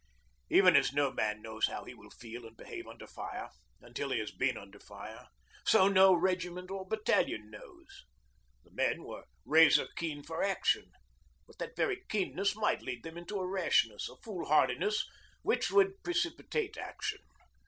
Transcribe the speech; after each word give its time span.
Even 0.49 0.75
as 0.75 0.91
no 0.93 1.11
man 1.11 1.43
knows 1.43 1.67
how 1.67 1.83
he 1.83 1.93
will 1.93 2.09
feel 2.09 2.47
and 2.47 2.57
behave 2.57 2.87
under 2.87 3.05
fire, 3.05 3.51
until 3.81 4.09
he 4.09 4.17
has 4.17 4.31
been 4.31 4.57
under 4.57 4.79
fire, 4.79 5.27
so 5.63 5.87
no 5.87 6.11
regiment 6.11 6.71
or 6.71 6.87
battalion 6.87 7.51
knows. 7.51 8.07
The 8.63 8.71
men 8.71 9.03
were 9.03 9.25
razor 9.45 9.89
keen 9.95 10.23
for 10.23 10.41
action, 10.41 10.89
but 11.45 11.59
that 11.59 11.75
very 11.75 12.01
keenness 12.09 12.55
might 12.55 12.81
lead 12.81 13.03
them 13.03 13.15
into 13.15 13.39
a 13.39 13.45
rashness, 13.45 14.09
a 14.09 14.17
foolhardiness, 14.23 15.05
which 15.43 15.69
would 15.69 16.01
precipitate 16.01 16.77
action. 16.79 17.19